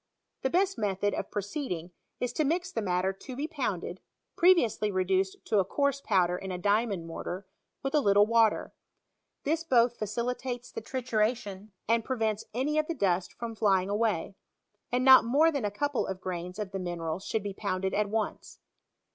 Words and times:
The 0.41 0.49
best 0.49 0.79
method 0.79 1.13
of 1.13 1.29
proceeding; 1.29 1.91
is 2.19 2.33
to 2.33 2.43
mix 2.43 2.71
the 2.71 2.81
matter 2.81 3.13
to 3.13 3.35
be 3.35 3.47
pounded 3.47 3.99
(previously 4.35 4.89
reduced 4.89 5.37
to 5.45 5.59
a 5.59 5.63
coarse 5.63 6.01
pow 6.01 6.25
der 6.25 6.37
in 6.37 6.51
a 6.51 6.57
diamond 6.57 7.05
mortar) 7.05 7.45
with 7.83 7.93
a 7.93 7.99
little 7.99 8.25
water. 8.25 8.73
This 9.43 9.63
both 9.63 9.99
facilitates 9.99 10.71
the 10.71 10.81
trituration, 10.81 11.69
and 11.87 12.03
prevents 12.03 12.45
any 12.51 12.79
of 12.79 12.87
the 12.87 12.95
duBt 12.95 13.31
from 13.33 13.53
flying 13.53 13.91
away; 13.91 14.33
and 14.91 15.05
not 15.05 15.23
more 15.23 15.51
than 15.51 15.65
a 15.65 15.69
couple 15.69 16.07
of 16.07 16.19
grains 16.19 16.57
of 16.57 16.71
the 16.71 16.79
mineral 16.79 17.19
should 17.19 17.43
be 17.43 17.53
pounded 17.53 17.93
al 17.93 18.07
once. 18.07 18.57